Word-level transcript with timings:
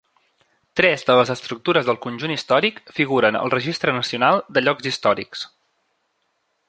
Tres 0.79 1.03
de 1.09 1.17
les 1.19 1.31
estructures 1.33 1.89
del 1.89 1.99
conjunt 2.05 2.33
històric 2.37 2.79
figuren 3.01 3.37
al 3.41 3.53
Registre 3.57 3.95
Nacional 3.99 4.43
de 4.57 4.65
Llocs 4.69 4.91
Històrics. 4.93 5.45